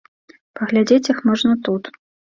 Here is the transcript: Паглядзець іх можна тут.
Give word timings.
Паглядзець 0.59 1.09
іх 1.13 1.23
можна 1.31 1.53
тут. 1.69 1.83